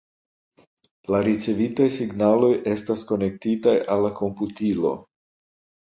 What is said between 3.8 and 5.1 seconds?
al la komputilo.